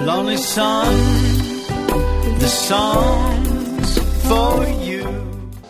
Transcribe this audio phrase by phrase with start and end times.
[0.00, 0.94] Lonely Sun,
[2.38, 3.98] the songs
[4.28, 5.02] for you.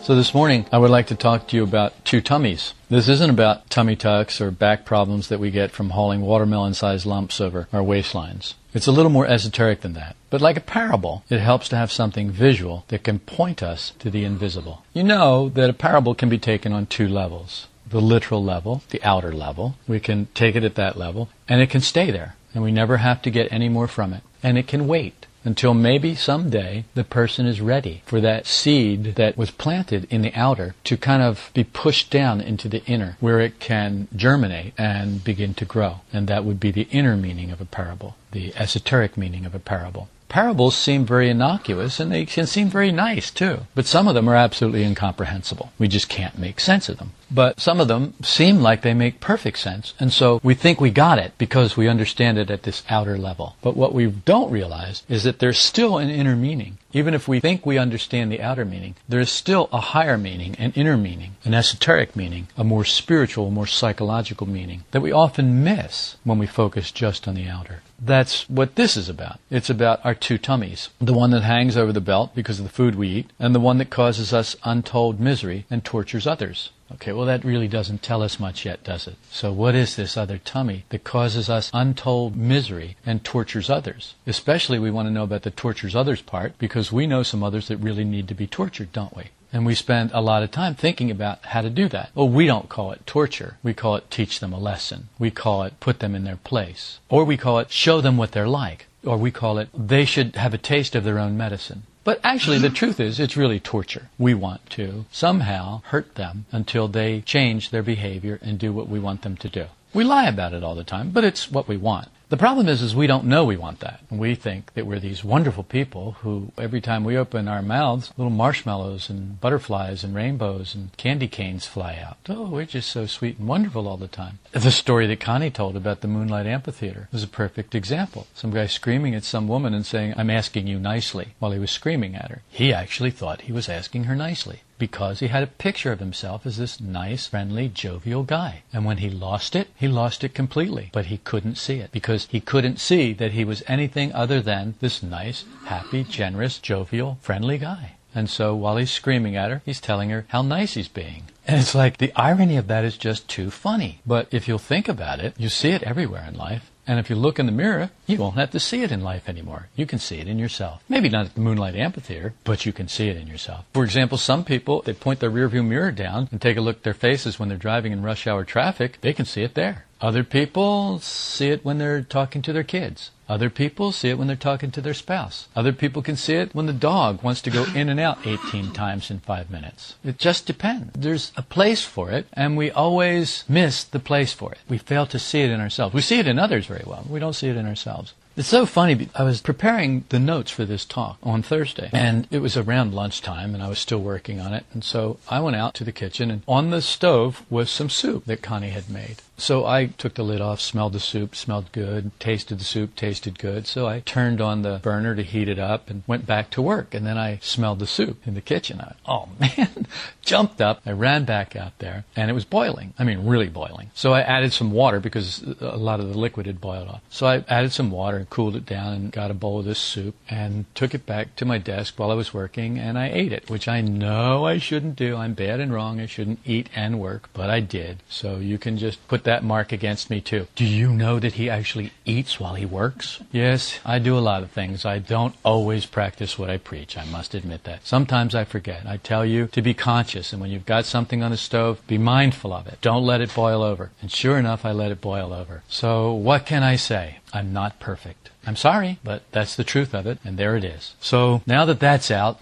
[0.03, 2.73] So this morning, I would like to talk to you about two tummies.
[2.89, 7.41] This isn't about tummy tucks or back problems that we get from hauling watermelon-sized lumps
[7.41, 8.53] over our waistlines.
[8.71, 10.15] It's a little more esoteric than that.
[10.29, 14.11] But like a parable, it helps to have something visual that can point us to
[14.11, 14.83] the invisible.
[14.93, 17.67] You know that a parable can be taken on two levels.
[17.89, 19.75] The literal level, the outer level.
[19.87, 22.97] We can take it at that level, and it can stay there, and we never
[22.97, 24.21] have to get any more from it.
[24.43, 29.37] And it can wait until maybe someday the person is ready for that seed that
[29.37, 33.39] was planted in the outer to kind of be pushed down into the inner where
[33.39, 36.01] it can germinate and begin to grow.
[36.11, 39.59] And that would be the inner meaning of a parable, the esoteric meaning of a
[39.59, 40.09] parable.
[40.27, 44.27] Parables seem very innocuous and they can seem very nice too, but some of them
[44.27, 45.71] are absolutely incomprehensible.
[45.79, 47.13] We just can't make sense of them.
[47.31, 50.89] But some of them seem like they make perfect sense, and so we think we
[50.89, 53.55] got it because we understand it at this outer level.
[53.61, 56.79] But what we don't realize is that there's still an inner meaning.
[56.91, 60.55] Even if we think we understand the outer meaning, there is still a higher meaning,
[60.57, 65.63] an inner meaning, an esoteric meaning, a more spiritual, more psychological meaning that we often
[65.63, 67.83] miss when we focus just on the outer.
[68.01, 69.39] That's what this is about.
[69.51, 70.89] It's about our two tummies.
[70.99, 73.59] The one that hangs over the belt because of the food we eat, and the
[73.59, 76.71] one that causes us untold misery and tortures others.
[76.91, 79.15] Okay, well, that really doesn't tell us much yet, does it?
[79.31, 84.15] So, what is this other tummy that causes us untold misery and tortures others?
[84.25, 87.67] Especially, we want to know about the tortures others part because we know some others
[87.67, 89.25] that really need to be tortured, don't we?
[89.51, 92.11] And we spend a lot of time thinking about how to do that.
[92.13, 93.57] Well, we don't call it torture.
[93.63, 95.09] We call it teach them a lesson.
[95.17, 96.99] We call it put them in their place.
[97.09, 98.85] Or we call it show them what they're like.
[99.03, 101.83] Or we call it they should have a taste of their own medicine.
[102.03, 104.09] But actually, the truth is, it's really torture.
[104.17, 108.99] We want to somehow hurt them until they change their behavior and do what we
[108.99, 109.65] want them to do.
[109.93, 112.09] We lie about it all the time, but it's what we want.
[112.29, 114.01] The problem is, is we don't know we want that.
[114.11, 118.29] We think that we're these wonderful people who, every time we open our mouths, little
[118.29, 122.17] marshmallows and butterflies and rainbows and candy canes fly out.
[122.29, 124.37] Oh, we're just so sweet and wonderful all the time.
[124.51, 128.27] The story that Connie told about the Moonlight Amphitheater was a perfect example.
[128.35, 131.71] Some guy screaming at some woman and saying, I'm asking you nicely, while he was
[131.71, 132.43] screaming at her.
[132.47, 136.45] He actually thought he was asking her nicely because he had a picture of himself
[136.45, 138.63] as this nice, friendly, jovial guy.
[138.73, 140.89] And when he lost it, he lost it completely.
[140.91, 144.75] But he couldn't see it because he couldn't see that he was anything other than
[144.79, 147.97] this nice, happy, generous, jovial, friendly guy.
[148.15, 151.25] And so while he's screaming at her, he's telling her how nice he's being.
[151.47, 153.99] And it's like the irony of that is just too funny.
[154.05, 156.71] But if you'll think about it, you see it everywhere in life.
[156.89, 159.29] And if you look in the mirror, you won't have to see it in life
[159.29, 159.67] anymore.
[159.75, 160.83] You can see it in yourself.
[160.89, 163.65] Maybe not at the Moonlight Amphitheater, but you can see it in yourself.
[163.75, 166.83] For example, some people, they point their rearview mirror down and take a look at
[166.83, 168.97] their faces when they're driving in rush hour traffic.
[169.01, 169.85] They can see it there.
[170.01, 173.11] Other people see it when they're talking to their kids.
[173.27, 175.49] Other people see it when they're talking to their spouse.
[175.55, 178.71] Other people can see it when the dog wants to go in and out 18
[178.73, 179.95] times in five minutes.
[180.03, 180.91] It just depends.
[180.93, 184.59] There's a place for it, and we always miss the place for it.
[184.69, 185.93] We fail to see it in ourselves.
[185.93, 187.05] We see it in others very well.
[187.07, 188.13] We don't see it in ourselves.
[188.39, 189.09] It's so funny.
[189.15, 193.53] I was preparing the notes for this talk on Thursday, and it was around lunchtime,
[193.53, 194.65] and I was still working on it.
[194.71, 198.23] And so I went out to the kitchen, and on the stove was some soup
[198.25, 199.17] that Connie had made.
[199.39, 203.39] So I took the lid off, smelled the soup, smelled good, tasted the soup, tasted
[203.39, 203.67] good.
[203.67, 206.93] So I turned on the burner to heat it up and went back to work.
[206.93, 208.81] And then I smelled the soup in the kitchen.
[208.81, 209.87] I, oh man,
[210.21, 210.81] jumped up.
[210.85, 212.93] I ran back out there and it was boiling.
[212.99, 213.91] I mean, really boiling.
[213.93, 217.01] So I added some water because a lot of the liquid had boiled off.
[217.09, 219.79] So I added some water and cooled it down and got a bowl of this
[219.79, 223.31] soup and took it back to my desk while I was working and I ate
[223.31, 225.15] it, which I know I shouldn't do.
[225.15, 225.99] I'm bad and wrong.
[225.99, 228.03] I shouldn't eat and work, but I did.
[228.09, 230.47] So you can just put mark against me too.
[230.55, 233.21] Do you know that he actually eats while he works?
[233.31, 234.85] Yes, I do a lot of things.
[234.85, 236.97] I don't always practice what I preach.
[236.97, 237.85] I must admit that.
[237.85, 238.85] Sometimes I forget.
[238.85, 241.97] I tell you to be conscious, and when you've got something on the stove, be
[241.97, 242.79] mindful of it.
[242.81, 243.91] Don't let it boil over.
[244.01, 245.63] And sure enough, I let it boil over.
[245.67, 247.19] So what can I say?
[247.33, 248.29] I'm not perfect.
[248.45, 250.95] I'm sorry, but that's the truth of it, and there it is.
[250.99, 252.39] So now that that's out,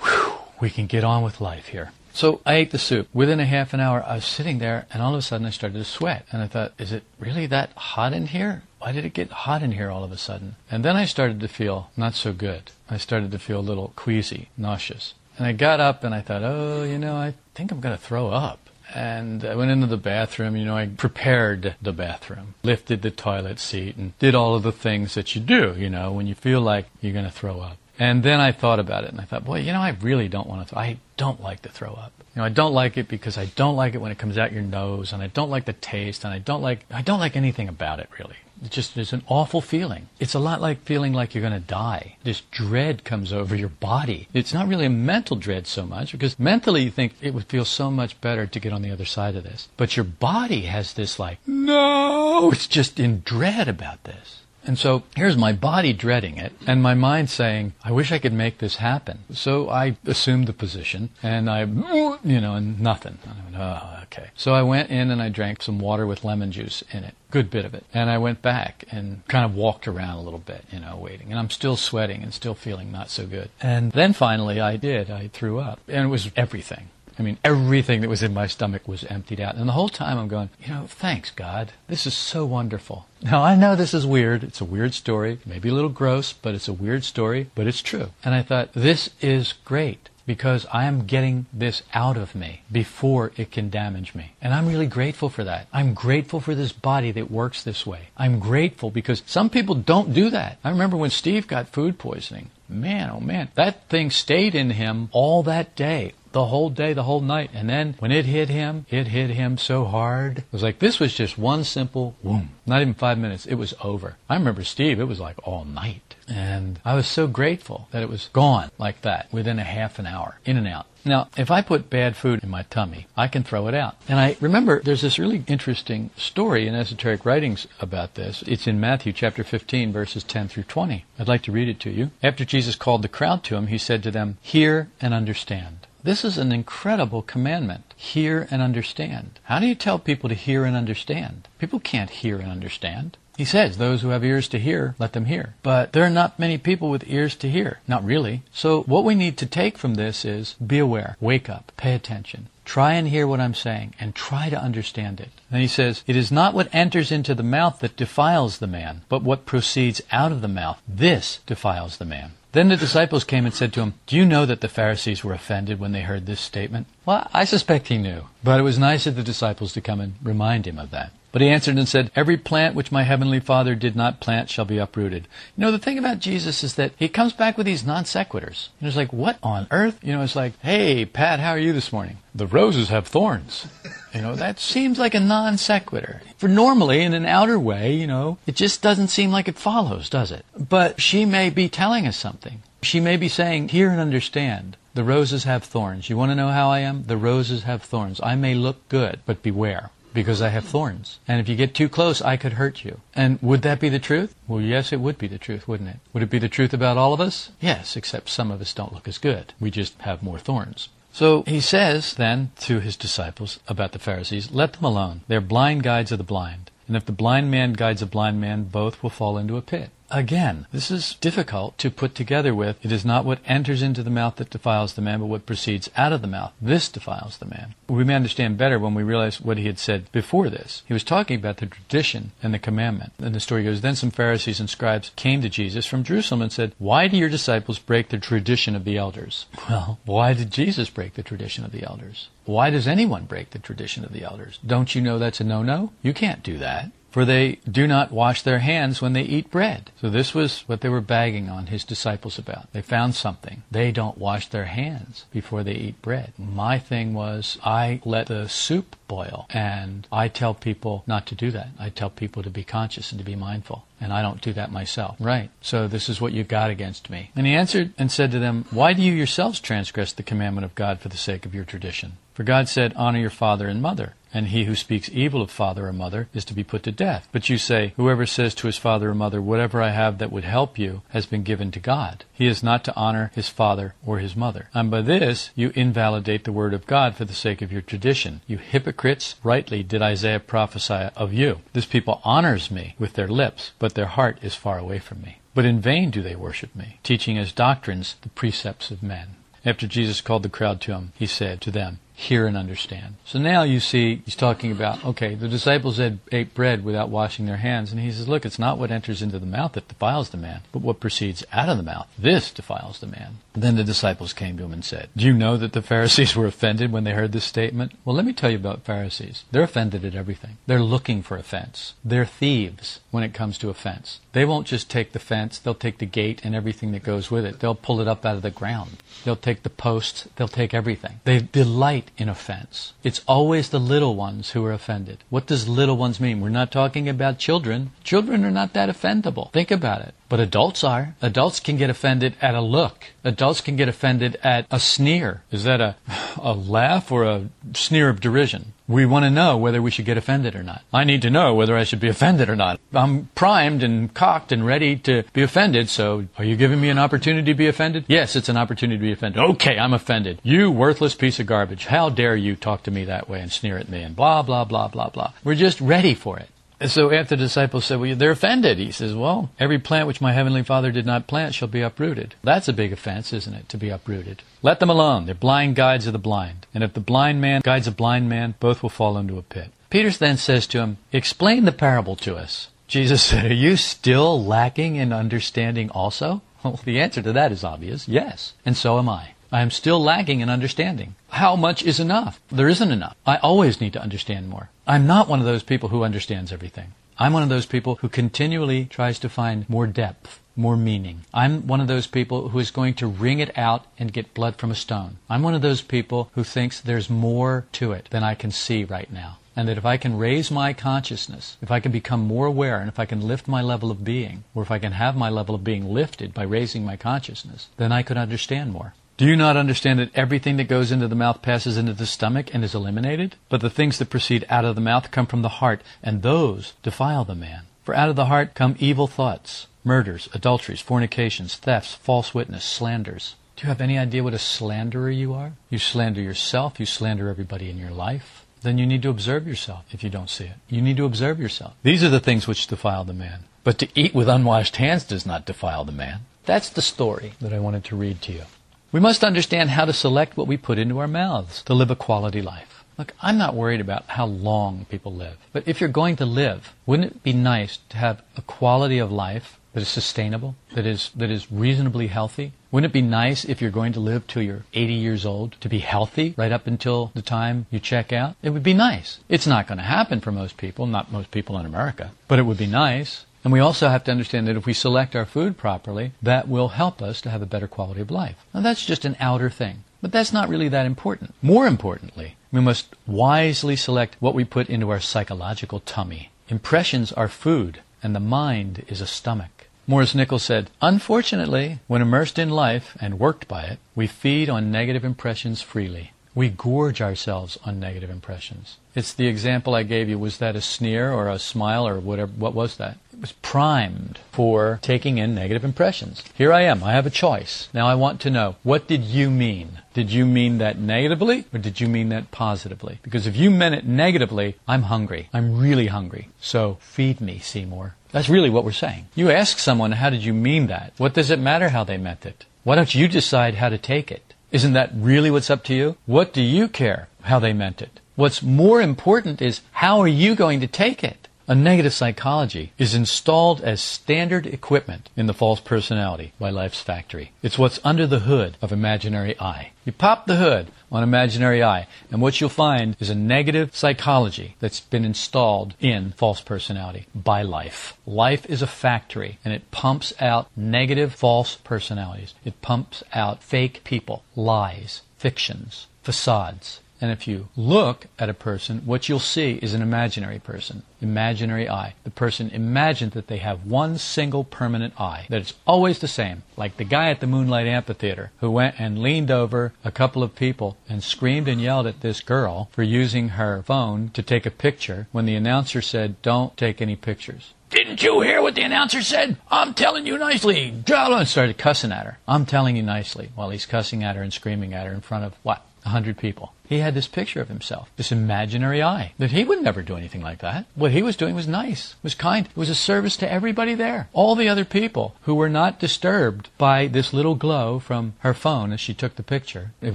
[0.00, 1.92] whew, we can get on with life here.
[2.18, 3.06] So I ate the soup.
[3.14, 5.50] Within a half an hour, I was sitting there, and all of a sudden I
[5.50, 6.26] started to sweat.
[6.32, 8.64] And I thought, is it really that hot in here?
[8.80, 10.56] Why did it get hot in here all of a sudden?
[10.68, 12.72] And then I started to feel not so good.
[12.90, 15.14] I started to feel a little queasy, nauseous.
[15.36, 18.02] And I got up and I thought, oh, you know, I think I'm going to
[18.02, 18.68] throw up.
[18.92, 23.60] And I went into the bathroom, you know, I prepared the bathroom, lifted the toilet
[23.60, 26.62] seat, and did all of the things that you do, you know, when you feel
[26.62, 27.76] like you're going to throw up.
[27.98, 30.48] And then I thought about it and I thought, boy, you know, I really don't
[30.48, 32.12] want to, th- I don't like to throw up.
[32.34, 34.52] You know, I don't like it because I don't like it when it comes out
[34.52, 37.36] your nose and I don't like the taste and I don't like, I don't like
[37.36, 38.36] anything about it really.
[38.64, 40.08] It just, it's an awful feeling.
[40.18, 42.16] It's a lot like feeling like you're going to die.
[42.24, 44.28] This dread comes over your body.
[44.32, 47.64] It's not really a mental dread so much because mentally you think it would feel
[47.64, 49.68] so much better to get on the other side of this.
[49.76, 54.42] But your body has this like, no, it's just in dread about this.
[54.68, 58.34] And so here's my body dreading it and my mind saying, I wish I could
[58.34, 59.20] make this happen.
[59.32, 63.16] So I assumed the position and I, you know, and nothing.
[63.26, 64.28] I went, oh, okay.
[64.36, 67.14] So I went in and I drank some water with lemon juice in it.
[67.30, 67.86] Good bit of it.
[67.94, 71.30] And I went back and kind of walked around a little bit, you know, waiting.
[71.30, 73.48] And I'm still sweating and still feeling not so good.
[73.62, 75.10] And then finally I did.
[75.10, 75.80] I threw up.
[75.88, 76.90] And it was everything.
[77.18, 79.56] I mean, everything that was in my stomach was emptied out.
[79.56, 81.72] And the whole time I'm going, you know, thanks, God.
[81.88, 83.06] This is so wonderful.
[83.22, 84.44] Now, I know this is weird.
[84.44, 85.38] It's a weird story.
[85.44, 88.10] Maybe a little gross, but it's a weird story, but it's true.
[88.24, 93.32] And I thought, this is great because I am getting this out of me before
[93.36, 94.32] it can damage me.
[94.42, 95.66] And I'm really grateful for that.
[95.72, 98.10] I'm grateful for this body that works this way.
[98.14, 100.58] I'm grateful because some people don't do that.
[100.62, 102.50] I remember when Steve got food poisoning.
[102.68, 107.04] Man, oh man, that thing stayed in him all that day the whole day, the
[107.04, 107.50] whole night.
[107.54, 110.38] And then when it hit him, it hit him so hard.
[110.38, 112.50] It was like this was just one simple boom.
[112.66, 113.46] Not even five minutes.
[113.46, 114.16] It was over.
[114.28, 116.16] I remember Steve, it was like all night.
[116.28, 120.06] And I was so grateful that it was gone like that within a half an
[120.06, 120.86] hour, in and out.
[121.04, 123.96] Now, if I put bad food in my tummy, I can throw it out.
[124.08, 128.42] And I remember there's this really interesting story in esoteric writings about this.
[128.46, 131.06] It's in Matthew chapter 15, verses 10 through 20.
[131.18, 132.10] I'd like to read it to you.
[132.22, 135.77] After Jesus called the crowd to him, he said to them, Hear and understand.
[136.02, 137.94] This is an incredible commandment.
[137.96, 139.40] Hear and understand.
[139.44, 141.48] How do you tell people to hear and understand?
[141.58, 143.16] People can't hear and understand.
[143.36, 145.54] He says, those who have ears to hear, let them hear.
[145.62, 147.78] But there are not many people with ears to hear.
[147.86, 148.42] Not really.
[148.52, 152.48] So what we need to take from this is be aware, wake up, pay attention.
[152.64, 155.30] Try and hear what I'm saying and try to understand it.
[155.50, 159.02] Then he says, It is not what enters into the mouth that defiles the man,
[159.08, 160.82] but what proceeds out of the mouth.
[160.86, 162.32] This defiles the man.
[162.52, 165.34] Then the disciples came and said to him, Do you know that the Pharisees were
[165.34, 166.86] offended when they heard this statement?
[167.04, 168.24] Well, I suspect he knew.
[168.42, 171.12] But it was nice of the disciples to come and remind him of that.
[171.30, 174.64] But he answered and said, Every plant which my heavenly Father did not plant shall
[174.64, 175.28] be uprooted.
[175.56, 178.68] You know, the thing about Jesus is that he comes back with these non sequiturs.
[178.80, 179.98] And it's like, what on earth?
[180.02, 182.18] You know, it's like, hey, Pat, how are you this morning?
[182.34, 183.66] The roses have thorns.
[184.14, 186.22] You know, that seems like a non sequitur.
[186.38, 190.08] For normally, in an outer way, you know, it just doesn't seem like it follows,
[190.08, 190.46] does it?
[190.56, 192.62] But she may be telling us something.
[192.82, 194.78] She may be saying, hear and understand.
[194.94, 196.08] The roses have thorns.
[196.08, 197.04] You want to know how I am?
[197.04, 198.18] The roses have thorns.
[198.22, 201.18] I may look good, but beware because I have thorns.
[201.26, 203.00] And if you get too close, I could hurt you.
[203.14, 204.34] And would that be the truth?
[204.46, 205.96] Well, yes, it would be the truth, wouldn't it?
[206.12, 207.50] Would it be the truth about all of us?
[207.60, 209.52] Yes, except some of us don't look as good.
[209.60, 210.88] We just have more thorns.
[211.12, 215.22] So he says then to his disciples about the Pharisees, let them alone.
[215.26, 216.70] They're blind guides of the blind.
[216.86, 219.90] And if the blind man guides a blind man, both will fall into a pit.
[220.10, 224.10] Again, this is difficult to put together with it is not what enters into the
[224.10, 226.52] mouth that defiles the man, but what proceeds out of the mouth.
[226.62, 227.74] This defiles the man.
[227.88, 230.82] We may understand better when we realize what he had said before this.
[230.86, 233.12] He was talking about the tradition and the commandment.
[233.18, 236.52] And the story goes Then some Pharisees and scribes came to Jesus from Jerusalem and
[236.52, 239.46] said, Why do your disciples break the tradition of the elders?
[239.68, 242.30] Well, why did Jesus break the tradition of the elders?
[242.46, 244.58] Why does anyone break the tradition of the elders?
[244.66, 245.92] Don't you know that's a no no?
[246.02, 249.90] You can't do that for they do not wash their hands when they eat bread.
[250.00, 252.72] So this was what they were bagging on his disciples about.
[252.72, 253.62] They found something.
[253.70, 256.32] They don't wash their hands before they eat bread.
[256.38, 261.50] My thing was I let the soup boil and I tell people not to do
[261.52, 261.68] that.
[261.78, 263.86] I tell people to be conscious and to be mindful.
[264.00, 265.16] And I don't do that myself.
[265.18, 265.50] Right.
[265.60, 267.30] So this is what you got against me.
[267.34, 270.74] And he answered and said to them, Why do you yourselves transgress the commandment of
[270.74, 272.18] God for the sake of your tradition?
[272.34, 275.86] For God said, Honor your father and mother and he who speaks evil of father
[275.86, 277.28] or mother is to be put to death.
[277.32, 280.44] But you say, Whoever says to his father or mother, Whatever I have that would
[280.44, 282.24] help you has been given to God.
[282.32, 284.68] He is not to honor his father or his mother.
[284.74, 288.40] And by this you invalidate the word of God for the sake of your tradition.
[288.46, 291.60] You hypocrites, rightly did Isaiah prophesy of you.
[291.72, 295.38] This people honors me with their lips, but their heart is far away from me.
[295.54, 299.36] But in vain do they worship me, teaching as doctrines the precepts of men.
[299.64, 303.14] After Jesus called the crowd to him, he said to them, hear and understand.
[303.24, 307.46] So now you see he's talking about, okay, the disciples had ate bread without washing
[307.46, 310.30] their hands, and he says, look, it's not what enters into the mouth that defiles
[310.30, 312.08] the man, but what proceeds out of the mouth.
[312.18, 313.38] This defiles the man.
[313.54, 316.46] Then the disciples came to him and said, Do you know that the Pharisees were
[316.46, 317.92] offended when they heard this statement?
[318.04, 319.44] Well, let me tell you about Pharisees.
[319.52, 320.56] They're offended at everything.
[320.66, 321.94] They're looking for offense.
[322.04, 324.18] They're thieves when it comes to offense.
[324.32, 327.44] They won't just take the fence, they'll take the gate and everything that goes with
[327.44, 327.60] it.
[327.60, 328.98] They'll pull it up out of the ground.
[329.24, 331.20] They'll take the posts, they'll take everything.
[331.24, 332.92] They delight in offense.
[333.02, 335.24] It's always the little ones who are offended.
[335.30, 336.40] What does little ones mean?
[336.40, 337.92] We're not talking about children.
[338.04, 339.52] Children are not that offendable.
[339.52, 340.14] Think about it.
[340.28, 341.14] But adults are.
[341.22, 343.06] Adults can get offended at a look.
[343.24, 345.42] Adults can get offended at a sneer.
[345.50, 345.96] Is that a,
[346.38, 348.72] a laugh or a sneer of derision?
[348.88, 350.82] We want to know whether we should get offended or not.
[350.94, 352.80] I need to know whether I should be offended or not.
[352.94, 356.98] I'm primed and cocked and ready to be offended, so are you giving me an
[356.98, 358.06] opportunity to be offended?
[358.08, 359.42] Yes, it's an opportunity to be offended.
[359.42, 360.40] Okay, I'm offended.
[360.42, 361.84] You worthless piece of garbage.
[361.84, 364.64] How dare you talk to me that way and sneer at me and blah, blah,
[364.64, 365.32] blah, blah, blah.
[365.44, 366.48] We're just ready for it.
[366.80, 370.20] And so after the disciples said, well, they're offended, he says, well, every plant which
[370.20, 372.36] my heavenly Father did not plant shall be uprooted.
[372.44, 374.42] That's a big offense, isn't it, to be uprooted?
[374.62, 375.26] Let them alone.
[375.26, 376.66] They're blind guides of the blind.
[376.72, 379.72] And if the blind man guides a blind man, both will fall into a pit.
[379.90, 382.68] Peter then says to him, explain the parable to us.
[382.86, 386.42] Jesus said, are you still lacking in understanding also?
[386.64, 388.08] Well, the answer to that is obvious.
[388.08, 388.52] Yes.
[388.66, 389.34] And so am I.
[389.50, 391.14] I am still lagging in understanding.
[391.30, 392.38] How much is enough?
[392.50, 393.16] There isn't enough.
[393.24, 394.68] I always need to understand more.
[394.86, 396.92] I'm not one of those people who understands everything.
[397.18, 401.22] I'm one of those people who continually tries to find more depth, more meaning.
[401.32, 404.56] I'm one of those people who is going to wring it out and get blood
[404.56, 405.16] from a stone.
[405.30, 408.84] I'm one of those people who thinks there's more to it than I can see
[408.84, 409.38] right now.
[409.56, 412.88] And that if I can raise my consciousness, if I can become more aware, and
[412.88, 415.54] if I can lift my level of being, or if I can have my level
[415.54, 418.92] of being lifted by raising my consciousness, then I could understand more.
[419.18, 422.54] Do you not understand that everything that goes into the mouth passes into the stomach
[422.54, 423.34] and is eliminated?
[423.48, 426.74] But the things that proceed out of the mouth come from the heart, and those
[426.84, 427.62] defile the man.
[427.82, 433.34] For out of the heart come evil thoughts, murders, adulteries, fornications, thefts, false witness, slanders.
[433.56, 435.54] Do you have any idea what a slanderer you are?
[435.68, 438.46] You slander yourself, you slander everybody in your life.
[438.62, 440.58] Then you need to observe yourself if you don't see it.
[440.68, 441.74] You need to observe yourself.
[441.82, 443.46] These are the things which defile the man.
[443.64, 446.20] But to eat with unwashed hands does not defile the man.
[446.44, 448.42] That's the story that I wanted to read to you.
[448.90, 451.96] We must understand how to select what we put into our mouths to live a
[451.96, 452.84] quality life.
[452.96, 455.36] Look, I'm not worried about how long people live.
[455.52, 459.12] But if you're going to live, wouldn't it be nice to have a quality of
[459.12, 462.52] life that is sustainable, that is, that is reasonably healthy?
[462.70, 465.68] Wouldn't it be nice if you're going to live till you're 80 years old to
[465.68, 468.36] be healthy right up until the time you check out?
[468.42, 469.20] It would be nice.
[469.28, 472.46] It's not going to happen for most people, not most people in America, but it
[472.46, 473.26] would be nice.
[473.44, 476.68] And we also have to understand that if we select our food properly, that will
[476.68, 478.36] help us to have a better quality of life.
[478.52, 479.84] Now that's just an outer thing.
[480.00, 481.34] But that's not really that important.
[481.42, 486.30] More importantly, we must wisely select what we put into our psychological tummy.
[486.48, 489.66] Impressions are food, and the mind is a stomach.
[489.86, 494.70] Maurice Nicoll said, Unfortunately, when immersed in life and worked by it, we feed on
[494.70, 496.12] negative impressions freely.
[496.38, 498.76] We gorge ourselves on negative impressions.
[498.94, 500.20] It's the example I gave you.
[500.20, 502.30] Was that a sneer or a smile or whatever?
[502.30, 502.96] What was that?
[503.12, 506.22] It was primed for taking in negative impressions.
[506.34, 506.84] Here I am.
[506.84, 507.68] I have a choice.
[507.74, 509.82] Now I want to know, what did you mean?
[509.94, 513.00] Did you mean that negatively or did you mean that positively?
[513.02, 515.30] Because if you meant it negatively, I'm hungry.
[515.32, 516.28] I'm really hungry.
[516.40, 517.96] So feed me, Seymour.
[518.12, 519.08] That's really what we're saying.
[519.16, 520.92] You ask someone, how did you mean that?
[520.98, 522.44] What does it matter how they meant it?
[522.62, 524.27] Why don't you decide how to take it?
[524.50, 525.96] Isn't that really what's up to you?
[526.06, 528.00] What do you care how they meant it?
[528.16, 531.27] What's more important is how are you going to take it?
[531.50, 537.32] A negative psychology is installed as standard equipment in the false personality by Life's Factory.
[537.42, 539.70] It's what's under the hood of imaginary I.
[539.86, 544.56] You pop the hood on imaginary I, and what you'll find is a negative psychology
[544.60, 547.96] that's been installed in false personality by life.
[548.04, 552.34] Life is a factory, and it pumps out negative false personalities.
[552.44, 556.80] It pumps out fake people, lies, fictions, facades.
[557.00, 561.68] And if you look at a person, what you'll see is an imaginary person, imaginary
[561.68, 561.94] I.
[562.04, 566.42] The person imagines that they have one single permanent I, that it's always the same,
[566.56, 570.34] like the guy at the Moonlight Amphitheater who went and leaned over a couple of
[570.34, 574.50] people and screamed and yelled at this girl for using her phone to take a
[574.50, 577.54] picture when the announcer said, Don't take any pictures.
[577.70, 579.36] Didn't you hear what the announcer said?
[579.50, 580.68] I'm telling you nicely.
[580.68, 580.84] And
[581.28, 582.18] started cussing at her.
[582.26, 585.24] I'm telling you nicely while he's cussing at her and screaming at her in front
[585.24, 585.62] of what?
[585.88, 586.52] A hundred people.
[586.68, 590.20] He had this picture of himself, this imaginary I, that he would never do anything
[590.20, 590.66] like that.
[590.74, 594.10] What he was doing was nice, was kind, it was a service to everybody there.
[594.12, 598.70] All the other people who were not disturbed by this little glow from her phone
[598.70, 599.72] as she took the picture.
[599.80, 599.94] It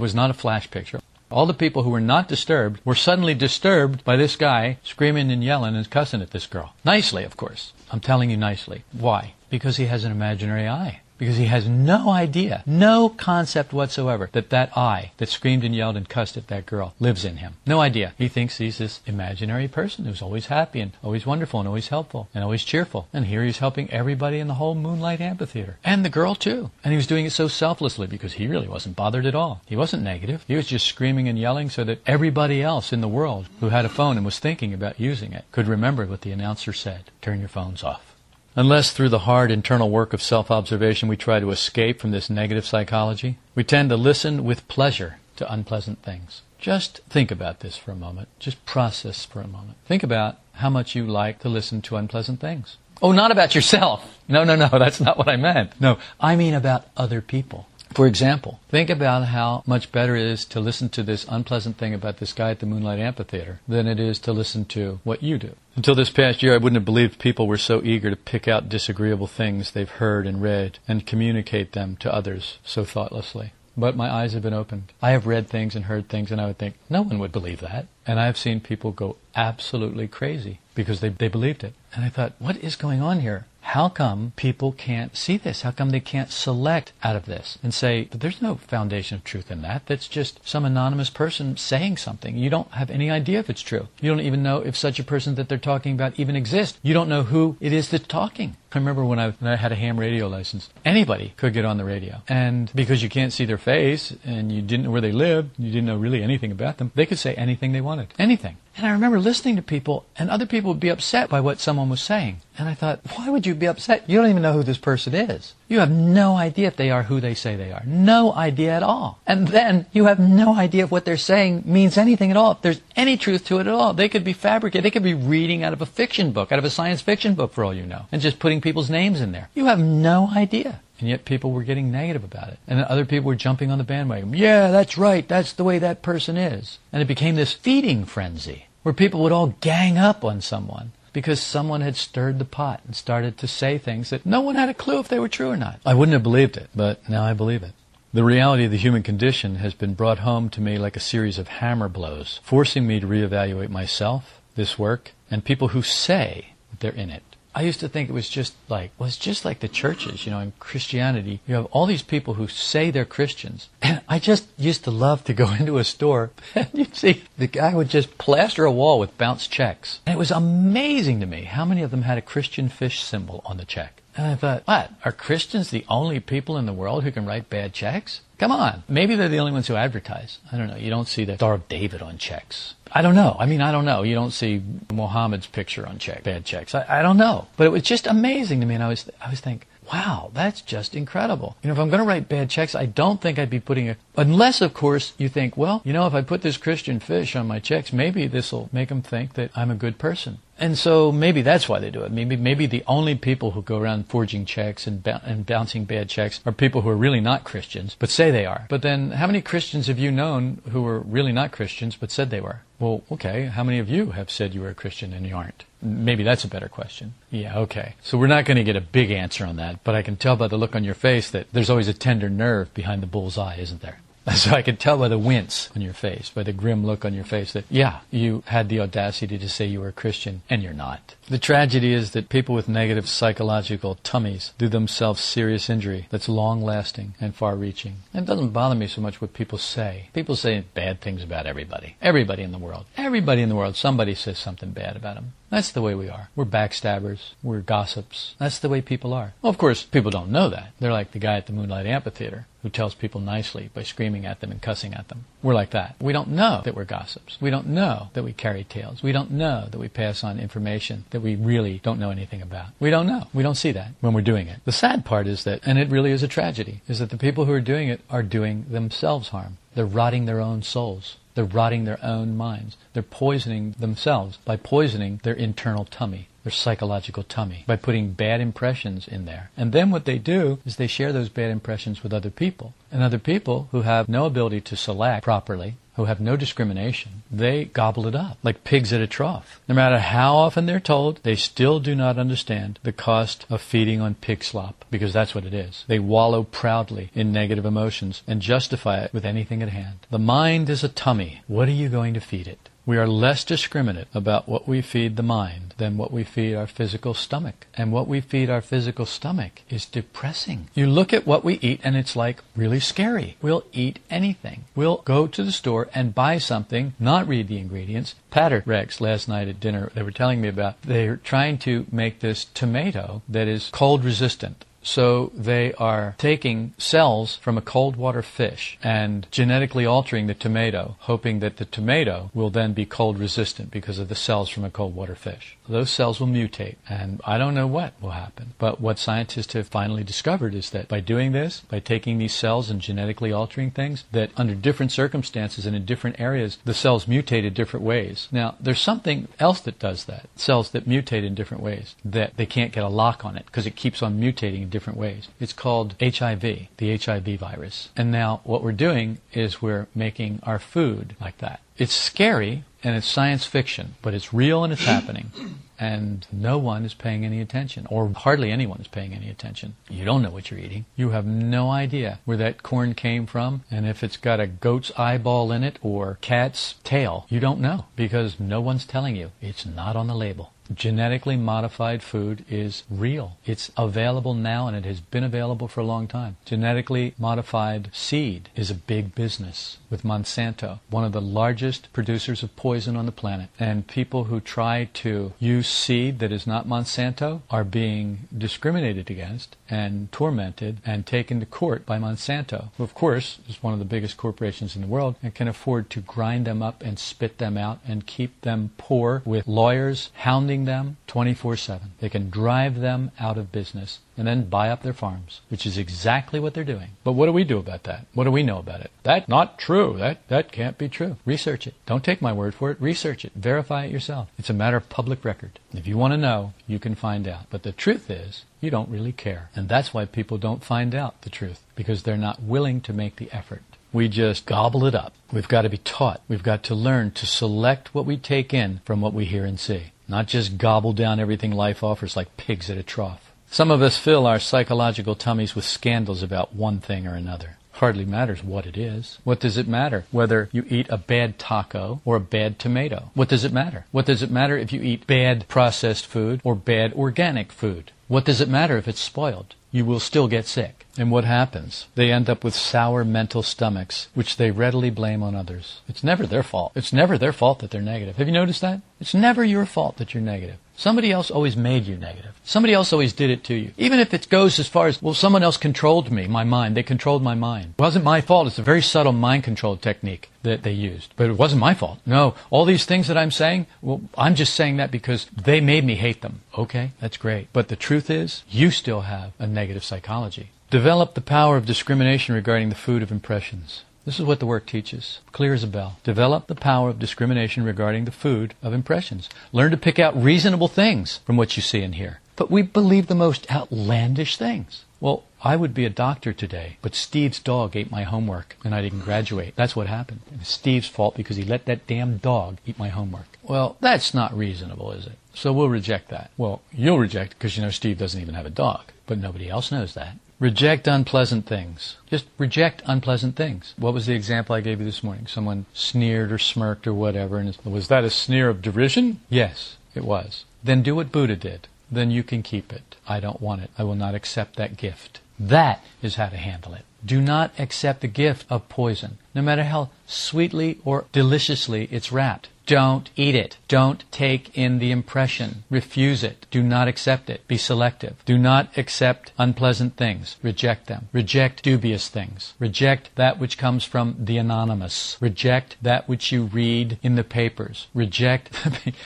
[0.00, 0.98] was not a flash picture.
[1.30, 5.44] All the people who were not disturbed were suddenly disturbed by this guy screaming and
[5.44, 6.74] yelling and cussing at this girl.
[6.84, 7.72] Nicely, of course.
[7.92, 8.82] I'm telling you nicely.
[8.90, 9.34] Why?
[9.48, 11.02] Because he has an imaginary I.
[11.18, 15.96] because he has no idea, no concept whatsoever that that I that screamed and yelled
[15.96, 17.54] and cussed at that girl lives in him.
[17.66, 18.14] No idea.
[18.18, 22.28] He thinks he's this imaginary person who's always happy and always wonderful and always helpful
[22.34, 23.08] and always cheerful.
[23.12, 25.78] And here he's helping everybody in the whole Moonlight Amphitheater.
[25.84, 26.70] And the girl too.
[26.82, 29.62] And he was doing it so selflessly because he really wasn't bothered at all.
[29.66, 30.44] He wasn't negative.
[30.46, 33.84] He was just screaming and yelling so that everybody else in the world who had
[33.84, 37.10] a phone and was thinking about using it could remember what the announcer said.
[37.20, 38.13] Turn your phones off.
[38.56, 42.30] Unless through the hard internal work of self observation we try to escape from this
[42.30, 46.42] negative psychology, we tend to listen with pleasure to unpleasant things.
[46.58, 48.28] Just think about this for a moment.
[48.38, 49.76] Just process for a moment.
[49.86, 52.76] Think about how much you like to listen to unpleasant things.
[53.02, 54.18] Oh, not about yourself.
[54.28, 55.78] No, no, no, that's not what I meant.
[55.80, 57.66] No, I mean about other people.
[57.94, 61.94] For example, think about how much better it is to listen to this unpleasant thing
[61.94, 65.38] about this guy at the Moonlight Amphitheater than it is to listen to what you
[65.38, 65.54] do.
[65.76, 68.68] Until this past year, I wouldn't have believed people were so eager to pick out
[68.68, 73.52] disagreeable things they've heard and read and communicate them to others so thoughtlessly.
[73.76, 74.92] But my eyes have been opened.
[75.02, 77.60] I have read things and heard things, and I would think, no one would believe
[77.60, 77.86] that.
[78.06, 81.74] And I have seen people go absolutely crazy because they, they believed it.
[81.92, 83.46] And I thought, what is going on here?
[83.68, 85.62] How come people can't see this?
[85.62, 89.24] How come they can't select out of this and say, But there's no foundation of
[89.24, 89.86] truth in that?
[89.86, 92.36] That's just some anonymous person saying something.
[92.36, 93.88] You don't have any idea if it's true.
[94.00, 96.78] You don't even know if such a person that they're talking about even exists.
[96.82, 98.56] You don't know who it is that's talking.
[98.74, 101.76] I remember when I, when I had a ham radio license, anybody could get on
[101.76, 102.22] the radio.
[102.28, 105.70] And because you can't see their face and you didn't know where they lived, you
[105.70, 108.08] didn't know really anything about them, they could say anything they wanted.
[108.18, 108.56] Anything.
[108.76, 111.88] And I remember listening to people, and other people would be upset by what someone
[111.88, 112.38] was saying.
[112.58, 114.10] And I thought, why would you be upset?
[114.10, 115.54] You don't even know who this person is.
[115.74, 117.82] You have no idea if they are who they say they are.
[117.84, 119.18] No idea at all.
[119.26, 122.52] And then you have no idea if what they're saying means anything at all.
[122.52, 123.92] If there's any truth to it at all.
[123.92, 124.84] They could be fabricated.
[124.84, 127.52] They could be reading out of a fiction book, out of a science fiction book
[127.52, 129.48] for all you know, and just putting people's names in there.
[129.52, 130.80] You have no idea.
[131.00, 132.60] And yet people were getting negative about it.
[132.68, 134.32] And then other people were jumping on the bandwagon.
[134.32, 135.26] Yeah, that's right.
[135.26, 136.78] That's the way that person is.
[136.92, 141.40] And it became this feeding frenzy where people would all gang up on someone because
[141.40, 144.74] someone had stirred the pot and started to say things that no one had a
[144.74, 145.80] clue if they were true or not.
[145.86, 147.72] I wouldn't have believed it, but now I believe it.
[148.12, 151.36] The reality of the human condition has been brought home to me like a series
[151.36, 156.92] of hammer blows, forcing me to reevaluate myself, this work, and people who say they're
[156.92, 157.23] in it.
[157.54, 160.32] I used to think it was just like well, it's just like the churches, you
[160.32, 161.40] know, in Christianity.
[161.46, 163.68] You have all these people who say they're Christians.
[163.80, 167.46] And I just used to love to go into a store and you'd see the
[167.46, 170.00] guy would just plaster a wall with bounced checks.
[170.06, 173.42] And it was amazing to me how many of them had a Christian fish symbol
[173.44, 174.02] on the check.
[174.16, 174.90] Uh, and I thought, what?
[175.04, 178.20] Are Christians the only people in the world who can write bad checks?
[178.38, 178.82] Come on.
[178.88, 180.38] Maybe they're the only ones who advertise.
[180.52, 180.76] I don't know.
[180.76, 182.74] You don't see the Star of David on checks.
[182.92, 183.36] I don't know.
[183.38, 184.02] I mean, I don't know.
[184.02, 186.74] You don't see Mohammed's picture on check, bad checks.
[186.74, 187.46] I, I don't know.
[187.56, 188.74] But it was just amazing to me.
[188.74, 191.56] And I was, I was thinking, wow, that's just incredible.
[191.62, 193.90] You know, if I'm going to write bad checks, I don't think I'd be putting
[193.90, 197.36] a, unless of course you think, well, you know, if I put this Christian fish
[197.36, 200.38] on my checks, maybe this will make them think that I'm a good person.
[200.64, 202.10] And so maybe that's why they do it.
[202.10, 206.40] Maybe maybe the only people who go around forging checks and, and bouncing bad checks
[206.46, 208.64] are people who are really not Christians, but say they are.
[208.70, 212.30] But then, how many Christians have you known who were really not Christians but said
[212.30, 212.62] they were?
[212.78, 213.44] Well, okay.
[213.44, 215.66] How many of you have said you were a Christian and you aren't?
[215.82, 217.12] Maybe that's a better question.
[217.30, 217.96] Yeah, okay.
[218.02, 220.34] So we're not going to get a big answer on that, but I can tell
[220.34, 223.36] by the look on your face that there's always a tender nerve behind the bull's
[223.36, 223.98] eye, isn't there?
[224.36, 227.12] So I could tell by the wince on your face, by the grim look on
[227.12, 230.62] your face that, yeah, you had the audacity to say you were a Christian, and
[230.62, 231.14] you're not.
[231.26, 236.60] The tragedy is that people with negative psychological tummies do themselves serious injury that's long
[236.60, 238.02] lasting and far reaching.
[238.12, 240.10] And it doesn't bother me so much what people say.
[240.12, 241.96] People say bad things about everybody.
[242.02, 242.84] Everybody in the world.
[242.98, 245.32] Everybody in the world, somebody says something bad about them.
[245.48, 246.28] That's the way we are.
[246.36, 247.34] We're backstabbers.
[247.42, 248.34] We're gossips.
[248.38, 249.34] That's the way people are.
[249.40, 250.72] Well, of course, people don't know that.
[250.78, 254.40] They're like the guy at the Moonlight Amphitheater who tells people nicely by screaming at
[254.40, 255.26] them and cussing at them.
[255.42, 255.96] We're like that.
[256.00, 257.38] We don't know that we're gossips.
[257.38, 259.02] We don't know that we carry tales.
[259.02, 262.66] We don't know that we pass on information that we really don't know anything about.
[262.80, 263.28] We don't know.
[263.32, 264.58] We don't see that when we're doing it.
[264.64, 267.44] The sad part is that, and it really is a tragedy, is that the people
[267.44, 269.58] who are doing it are doing themselves harm.
[269.76, 271.18] They're rotting their own souls.
[271.36, 272.76] They're rotting their own minds.
[272.94, 279.06] They're poisoning themselves by poisoning their internal tummy, their psychological tummy, by putting bad impressions
[279.06, 279.50] in there.
[279.56, 282.74] And then what they do is they share those bad impressions with other people.
[282.90, 287.64] And other people who have no ability to select properly, who have no discrimination, they
[287.66, 289.60] gobble it up like pigs at a trough.
[289.68, 294.00] No matter how often they're told, they still do not understand the cost of feeding
[294.00, 295.84] on pig slop because that's what it is.
[295.86, 300.06] They wallow proudly in negative emotions and justify it with anything at hand.
[300.10, 301.42] The mind is a tummy.
[301.46, 302.68] What are you going to feed it?
[302.86, 306.66] We are less discriminate about what we feed the mind than what we feed our
[306.66, 307.66] physical stomach.
[307.74, 310.68] And what we feed our physical stomach is depressing.
[310.74, 313.38] You look at what we eat and it's like really scary.
[313.40, 314.64] We'll eat anything.
[314.76, 318.16] We'll go to the store and buy something, not read the ingredients.
[318.30, 322.20] Patter Rex last night at dinner, they were telling me about they're trying to make
[322.20, 324.66] this tomato that is cold resistant.
[324.84, 330.96] So they are taking cells from a cold water fish and genetically altering the tomato,
[331.00, 334.70] hoping that the tomato will then be cold resistant because of the cells from a
[334.70, 335.56] cold water fish.
[335.66, 338.52] Those cells will mutate, and I don't know what will happen.
[338.58, 342.68] But what scientists have finally discovered is that by doing this, by taking these cells
[342.68, 347.44] and genetically altering things, that under different circumstances and in different areas, the cells mutate
[347.44, 348.28] in different ways.
[348.30, 350.28] Now, there's something else that does that.
[350.36, 353.66] Cells that mutate in different ways, that they can't get a lock on it because
[353.66, 355.28] it keeps on mutating different ways.
[355.38, 356.42] It's called HIV,
[356.78, 357.90] the HIV virus.
[357.96, 361.60] And now what we're doing is we're making our food like that.
[361.76, 365.32] It's scary and it's science fiction, but it's real and it's happening.
[365.76, 369.74] And no one is paying any attention, or hardly anyone is paying any attention.
[369.90, 370.84] You don't know what you're eating.
[370.94, 374.92] You have no idea where that corn came from, and if it's got a goat's
[374.96, 377.26] eyeball in it or cat's tail.
[377.28, 379.32] You don't know because no one's telling you.
[379.42, 383.36] It's not on the label genetically modified food is real.
[383.44, 386.36] It's available now and it has been available for a long time.
[386.44, 392.56] Genetically modified seed is a big business with Monsanto, one of the largest producers of
[392.56, 393.48] poison on the planet.
[393.60, 399.54] And people who try to use seed that is not Monsanto are being discriminated against
[399.70, 403.84] and tormented and taken to court by Monsanto, who of course is one of the
[403.84, 407.56] biggest corporations in the world and can afford to grind them up and spit them
[407.56, 411.92] out and keep them poor with lawyers hounding them 24 7.
[412.00, 415.78] They can drive them out of business and then buy up their farms, which is
[415.78, 416.90] exactly what they're doing.
[417.02, 418.06] But what do we do about that?
[418.14, 418.90] What do we know about it?
[419.02, 419.96] That's not true.
[419.98, 421.16] That, that can't be true.
[421.24, 421.74] Research it.
[421.86, 422.80] Don't take my word for it.
[422.80, 423.32] Research it.
[423.34, 424.28] Verify it yourself.
[424.38, 425.58] It's a matter of public record.
[425.72, 427.46] If you want to know, you can find out.
[427.50, 429.50] But the truth is, you don't really care.
[429.54, 433.16] And that's why people don't find out the truth, because they're not willing to make
[433.16, 433.62] the effort.
[433.92, 435.12] We just gobble it up.
[435.32, 436.20] We've got to be taught.
[436.28, 439.58] We've got to learn to select what we take in from what we hear and
[439.58, 443.32] see not just gobble down everything life offers like pigs at a trough.
[443.54, 447.56] Some of us fill our psychological tummies with scandals about one thing or another.
[447.74, 449.20] Hardly matters what it is.
[449.22, 453.12] What does it matter whether you eat a bad taco or a bad tomato?
[453.14, 453.86] What does it matter?
[453.92, 457.92] What does it matter if you eat bad processed food or bad organic food?
[458.08, 459.54] What does it matter if it's spoiled?
[459.70, 460.84] You will still get sick.
[460.98, 461.86] And what happens?
[461.94, 465.80] They end up with sour mental stomachs, which they readily blame on others.
[465.86, 466.72] It's never their fault.
[466.74, 468.16] It's never their fault that they're negative.
[468.16, 468.80] Have you noticed that?
[468.98, 470.56] It's never your fault that you're negative.
[470.76, 472.32] Somebody else always made you negative.
[472.42, 473.72] Somebody else always did it to you.
[473.76, 476.76] Even if it goes as far as, well, someone else controlled me, my mind.
[476.76, 477.74] They controlled my mind.
[477.78, 478.48] It wasn't my fault.
[478.48, 481.14] It's a very subtle mind control technique that they used.
[481.16, 482.00] But it wasn't my fault.
[482.04, 485.84] No, all these things that I'm saying, well, I'm just saying that because they made
[485.84, 486.42] me hate them.
[486.58, 487.48] Okay, that's great.
[487.52, 490.50] But the truth is, you still have a negative psychology.
[490.70, 493.84] Develop the power of discrimination regarding the food of impressions.
[494.04, 495.20] This is what the work teaches.
[495.32, 495.98] Clear as a bell.
[496.04, 499.30] Develop the power of discrimination regarding the food of impressions.
[499.50, 502.20] Learn to pick out reasonable things from what you see and hear.
[502.36, 504.84] But we believe the most outlandish things.
[505.00, 508.82] Well, I would be a doctor today, but Steve's dog ate my homework and I
[508.82, 509.54] didn't graduate.
[509.56, 510.20] That's what happened.
[510.34, 513.38] It's Steve's fault because he let that damn dog eat my homework.
[513.42, 515.18] Well, that's not reasonable, is it?
[515.34, 516.30] So we'll reject that.
[516.36, 519.72] Well, you'll reject because you know Steve doesn't even have a dog, but nobody else
[519.72, 520.16] knows that.
[520.44, 521.96] Reject unpleasant things.
[522.10, 523.72] Just reject unpleasant things.
[523.78, 525.26] What was the example I gave you this morning?
[525.26, 527.38] Someone sneered or smirked or whatever.
[527.38, 529.20] And was that a sneer of derision?
[529.30, 530.44] Yes, it was.
[530.62, 531.66] Then do what Buddha did.
[531.90, 532.96] Then you can keep it.
[533.08, 533.70] I don't want it.
[533.78, 535.20] I will not accept that gift.
[535.40, 536.84] That is how to handle it.
[537.02, 542.50] Do not accept the gift of poison, no matter how sweetly or deliciously it's wrapped.
[542.66, 543.58] Don't eat it.
[543.68, 545.64] Don't take in the impression.
[545.68, 546.46] Refuse it.
[546.50, 547.46] Do not accept it.
[547.46, 548.24] Be selective.
[548.24, 550.36] Do not accept unpleasant things.
[550.42, 551.08] Reject them.
[551.12, 552.54] Reject dubious things.
[552.58, 555.18] Reject that which comes from the anonymous.
[555.20, 557.88] Reject that which you read in the papers.
[557.92, 558.50] Reject,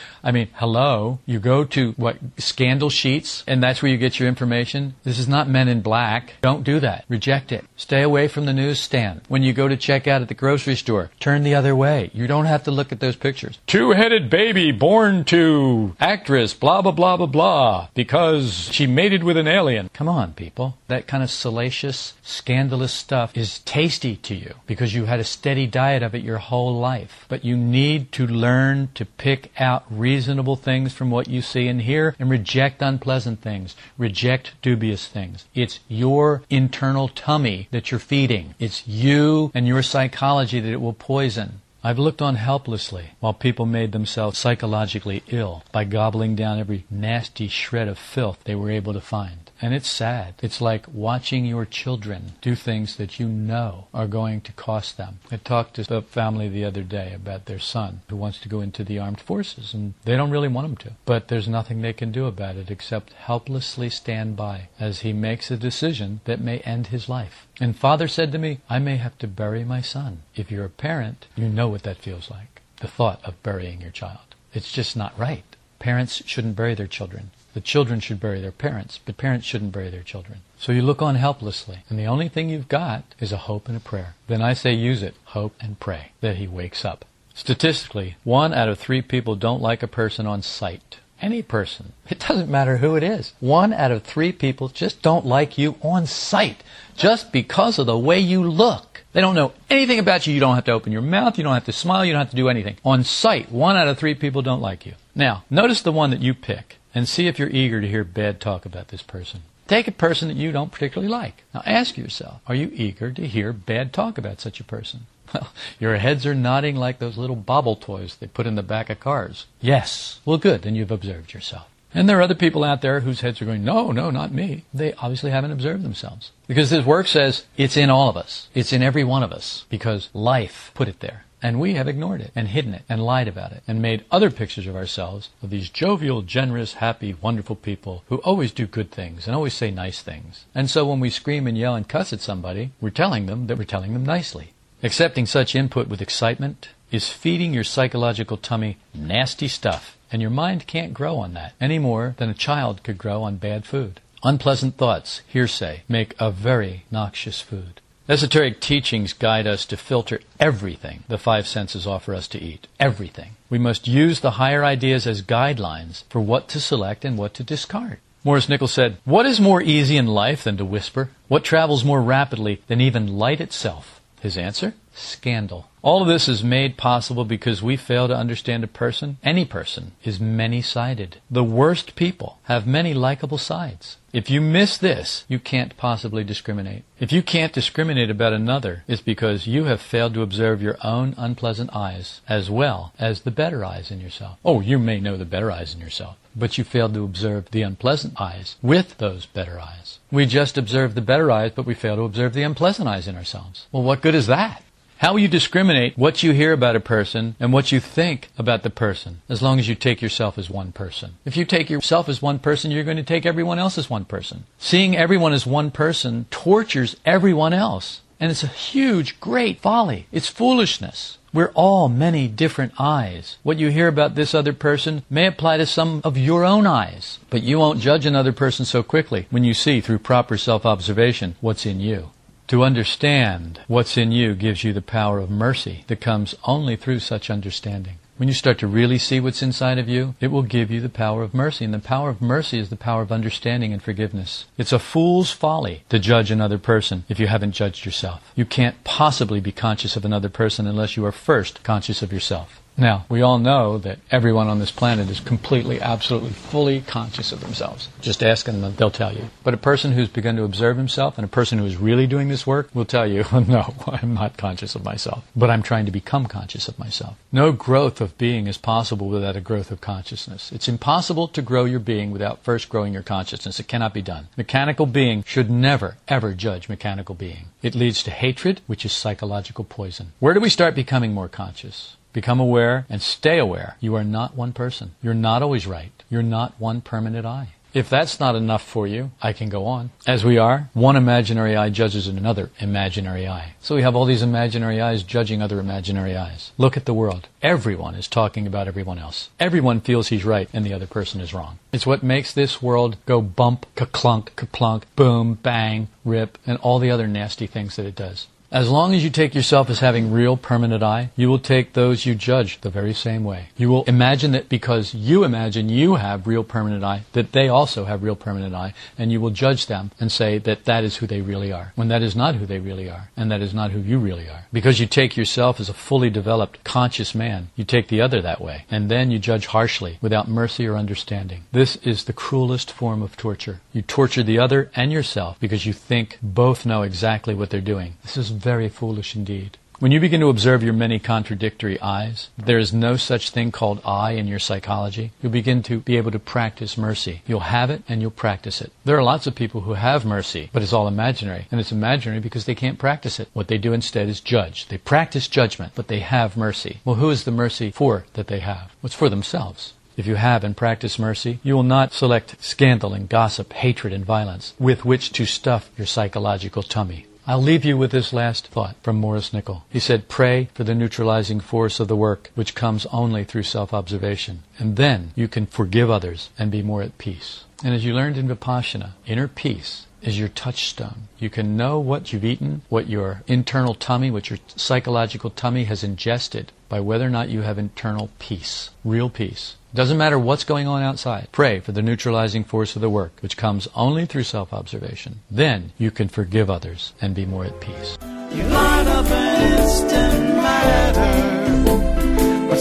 [0.23, 4.29] I mean, hello, you go to what, scandal sheets, and that's where you get your
[4.29, 4.95] information.
[5.03, 6.35] This is not men in black.
[6.43, 7.05] Don't do that.
[7.09, 7.65] Reject it.
[7.77, 9.23] Stay away from the newsstand.
[9.29, 12.11] When you go to check out at the grocery store, turn the other way.
[12.15, 16.83] You don't have to look at those pictures Two headed baby born to actress, blah,
[16.83, 19.91] blah, blah, blah, blah, because she mated with an alien.
[19.93, 20.77] Come on, people.
[20.89, 25.67] That kind of salacious, scandalous stuff is tasty to you because you had a steady
[25.67, 27.27] diet of it your whole life.
[27.29, 31.83] But you need to learn to pick out reasonable things from what you see and
[31.83, 35.45] hear and reject unpleasant things, reject dubious things.
[35.55, 38.55] It's your internal tummy that you're feeding.
[38.59, 41.61] It's you and your psychology that it will poison.
[41.83, 47.47] I've looked on helplessly while people made themselves psychologically ill by gobbling down every nasty
[47.47, 49.48] shred of filth they were able to find.
[49.61, 50.35] And it's sad.
[50.41, 55.19] It's like watching your children do things that you know are going to cost them.
[55.33, 58.61] I talked to a family the other day about their son who wants to go
[58.61, 60.93] into the armed forces, and they don't really want him to.
[61.05, 65.51] But there's nothing they can do about it except helplessly stand by as he makes
[65.51, 67.47] a decision that may end his life.
[67.61, 70.23] And father said to me, I may have to bury my son.
[70.37, 72.63] If you're a parent, you know what that feels like.
[72.81, 74.35] The thought of burying your child.
[74.55, 75.45] It's just not right.
[75.79, 77.31] Parents shouldn't bury their children.
[77.59, 80.43] The children should bury their parents, but parents shouldn't bury their children.
[80.61, 83.77] So you look on helplessly, and the only thing you've got is a hope and
[83.77, 84.15] a prayer.
[84.29, 85.17] Then I say use it.
[85.25, 87.05] Hope and pray that he wakes up.
[87.35, 90.99] Statistically, one out of three people don't like a person on sight.
[91.21, 91.95] Any person.
[92.09, 93.33] It doesn't matter who it is.
[93.41, 96.63] One out of three people just don't like you on sight
[96.97, 99.03] just because of the way you look.
[99.15, 100.33] They don't know anything about you.
[100.33, 101.37] You don't have to open your mouth.
[101.37, 102.05] You don't have to smile.
[102.05, 102.77] You don't have to do anything.
[102.85, 104.95] On sight, one out of three people don't like you.
[105.17, 108.41] Now, notice the one that you pick and see if you're eager to hear bad
[108.41, 109.43] talk about this person.
[109.69, 111.45] Take a person that you don't particularly like.
[111.55, 115.07] Now ask yourself, are you eager to hear bad talk about such a person?
[115.35, 118.89] Well, your heads are nodding like those little bobble toys they put in the back
[118.89, 119.45] of cars.
[119.61, 120.21] Yes.
[120.25, 120.63] Well, good.
[120.63, 121.69] Then you've observed yourself.
[121.93, 124.65] And there are other people out there whose heads are going, no, no, not me.
[124.73, 126.33] They obviously haven't observed themselves.
[126.47, 128.49] Because this work says it's in all of us.
[128.55, 129.67] It's in every one of us.
[129.69, 131.25] Because life put it there.
[131.41, 134.31] And we have ignored it and hidden it and lied about it and made other
[134.31, 139.27] pictures of ourselves of these jovial, generous, happy, wonderful people who always do good things
[139.27, 140.45] and always say nice things.
[140.55, 143.57] And so when we scream and yell and cuss at somebody, we're telling them that
[143.57, 144.53] we're telling them nicely.
[144.83, 149.97] Accepting such input with excitement is feeding your psychological tummy nasty stuff.
[150.11, 153.37] And your mind can't grow on that any more than a child could grow on
[153.37, 154.01] bad food.
[154.25, 157.81] Unpleasant thoughts, hearsay, make a very noxious food.
[158.11, 162.67] Esoteric teachings guide us to filter everything the five senses offer us to eat.
[162.81, 163.33] Everything.
[163.51, 167.45] We must use the higher ideas as guidelines for what to select and what to
[167.45, 167.99] discard.
[168.25, 171.11] Maurice Nicoll said, What is more easy in life than to whisper?
[171.29, 174.01] What travels more rapidly than even light itself?
[174.23, 174.73] His answer?
[174.95, 175.69] Scandal.
[175.89, 179.17] All of this is made possible because we fail to understand a person.
[179.25, 181.23] Any person is many sided.
[181.31, 183.97] The worst people have many likable sides.
[184.13, 186.83] If you miss this, you can't possibly discriminate.
[187.01, 191.15] If you can't discriminate about another, it's because you have failed to observe your own
[191.17, 194.37] unpleasant I's as well as the better I's in yourself.
[194.45, 197.63] Oh, you may know the better I's in yourself, but you failed to observe the
[197.63, 200.01] unpleasant I's with those better I's.
[200.13, 203.17] We just observe the better I's, but we fail to observe the unpleasant I's in
[203.17, 203.69] ourselves.
[203.73, 204.63] Well, what good is that?
[204.99, 208.65] How will you discriminate what you hear about a person and what you think about
[208.65, 211.15] the person as long as you take yourself as one person?
[211.25, 214.05] If you take yourself as one person, you're going to take everyone else as one
[214.05, 214.45] person.
[214.59, 218.01] Seeing everyone as one person tortures everyone else.
[218.19, 220.09] And it's a huge, great folly.
[220.11, 221.19] It's foolishness.
[221.33, 223.37] We're all many different I's.
[223.45, 227.21] What you hear about this other person may apply to some of your own I's,
[227.31, 231.67] but you won't judge another person so quickly when you see through proper self-observation what's
[231.67, 232.11] in you.
[232.49, 237.01] To understand what's in you gives you the power of mercy that comes only through
[237.01, 237.99] such understanding.
[238.17, 240.89] When you start to really see what's inside of you, it will give you the
[240.89, 241.67] power of mercy.
[241.67, 244.47] And the power of mercy is the power of understanding and forgiveness.
[244.57, 248.33] It's a fool's folly to judge another person if you haven't judged yourself.
[248.35, 252.58] You can't possibly be conscious of another person unless you are first conscious of yourself.
[252.79, 257.41] Now, we all know that everyone on this planet is completely, absolutely, fully conscious of
[257.41, 257.89] themselves.
[258.01, 259.31] Just ask them, they'll tell you.
[259.43, 262.29] But a person who's begun to observe himself and a person who is really doing
[262.29, 265.91] this work will tell you, no, I'm not conscious of myself, but I'm trying to
[265.91, 267.17] become conscious of myself.
[267.33, 270.53] No growth of being is possible without a growth of consciousness.
[270.53, 273.59] It's impossible to grow your being without first growing your consciousness.
[273.59, 274.29] It cannot be done.
[274.37, 277.47] Mechanical being should never, ever judge mechanical being.
[277.61, 280.13] It leads to hatred, which is psychological poison.
[280.21, 281.97] Where do we start becoming more conscious?
[282.19, 283.77] Become aware and stay aware.
[283.79, 284.97] You are not one person.
[285.01, 285.93] You're not always right.
[286.11, 287.51] You're not one permanent I.
[287.73, 289.91] If that's not enough for you, I can go on.
[290.05, 293.55] As we are, one imaginary I judges another imaginary I.
[293.61, 296.51] So we have all these imaginary I's judging other imaginary I's.
[296.59, 297.29] Look at the world.
[297.41, 299.31] Everyone is talking about everyone else.
[299.39, 301.61] Everyone feels he's right and the other person is wrong.
[301.73, 306.91] It's what makes this world go bump, ka-clunk, ka-plunk, boom, bang, rip, and all the
[306.91, 308.27] other nasty things that it does.
[308.51, 312.07] As long as you take yourself as having real permanent I, you will take those
[312.07, 313.49] you judge the very same way.
[313.59, 317.85] You will imagine that because you imagine you have real permanent I, that they also
[317.85, 321.07] have real permanent I, and you will judge them and say that that is who
[321.07, 323.73] they really are, when that is not who they really are, and that is not
[323.73, 324.47] who you really are.
[324.51, 328.41] Because you take yourself as a fully developed, conscious man, you take the other that
[328.41, 331.45] way, and then you judge harshly, without mercy or understanding.
[331.53, 333.61] This is the cruelest form of torture.
[333.75, 337.97] You torture the other and yourself because you think both know exactly what they're doing.
[338.03, 339.59] This is very foolish indeed.
[339.81, 343.81] When you begin to observe your many contradictory I's, there is no such thing called
[343.85, 345.13] I in your psychology.
[345.23, 347.23] You'll begin to be able to practice mercy.
[347.29, 348.73] You'll have it and you'll practice it.
[348.85, 351.47] There are lots of people who have mercy, but it's all imaginary.
[351.53, 353.29] And it's imaginary because they can't practice it.
[353.35, 354.67] What they do instead is judge.
[354.67, 356.81] They practice judgment, but they have mercy.
[356.85, 358.73] Well, who is the mercy for that they have?
[358.83, 359.75] Well, it's for themselves.
[359.97, 364.05] If you have and practice mercy, you will not select scandal and gossip, hatred and
[364.05, 367.07] violence with which to stuff your psychological tummy.
[367.29, 369.61] I'll leave you with this last thought from Maurice Nicoll.
[369.69, 373.75] He said, Pray for the neutralizing force of the work, which comes only through self
[373.75, 374.45] observation.
[374.59, 377.45] And then you can forgive others and be more at peace.
[377.63, 381.09] And as you learned in Vipassana, inner peace is your touchstone.
[381.19, 385.85] You can know what you've eaten, what your internal tummy, what your psychological tummy has
[385.85, 389.57] ingested by whether or not you have internal peace, real peace.
[389.75, 391.29] Doesn't matter what's going on outside.
[391.31, 395.21] Pray for the neutralizing force of the work, which comes only through self observation.
[395.31, 397.99] Then you can forgive others and be more at peace.
[398.01, 398.99] Matter,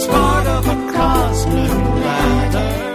[0.06, 2.87] part of a cosmic ladder.